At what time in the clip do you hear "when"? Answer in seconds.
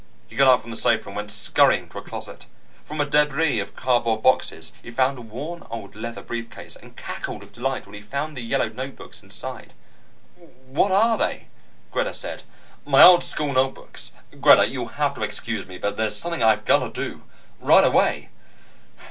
7.85-7.93